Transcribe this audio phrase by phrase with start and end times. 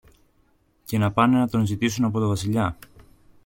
[0.85, 2.77] και να πάνε να τον ζητήσουν από το Βασιλιά.